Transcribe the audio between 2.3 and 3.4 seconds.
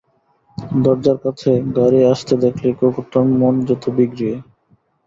দেখলেই কুকুরটার